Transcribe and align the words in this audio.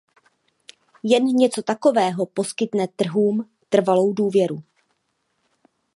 Jen 1.03 1.25
něco 1.25 1.61
takového 1.63 2.25
poskytne 2.25 2.87
trhům 2.87 3.49
trvalou 3.69 4.13
důvěru. 4.13 4.63